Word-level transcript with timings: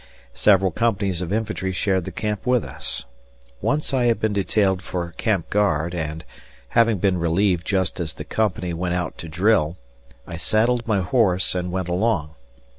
Several 0.33 0.71
companies 0.71 1.21
of 1.21 1.31
infantry 1.31 1.71
shared 1.71 2.05
the 2.05 2.11
camp 2.11 2.47
with 2.47 2.63
us. 2.65 3.05
Once 3.61 3.93
I 3.93 4.05
had 4.05 4.19
been 4.19 4.33
detailed 4.33 4.81
for 4.81 5.11
camp 5.11 5.51
guard 5.51 5.93
and, 5.93 6.25
having 6.69 6.97
been 6.97 7.19
relieved 7.19 7.67
just 7.67 7.99
as 7.99 8.15
the 8.15 8.23
company 8.25 8.73
went 8.73 8.95
out 8.95 9.15
to 9.19 9.29
drill, 9.29 9.77
I 10.25 10.37
saddled 10.37 10.87
my 10.87 11.01
horse 11.01 11.53
and 11.53 11.71
went 11.71 11.87
along. 11.87 12.33